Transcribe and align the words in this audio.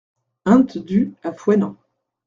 Hent 0.47 0.79
Du 0.79 1.13
à 1.23 1.31
Fouesnant 1.31 1.77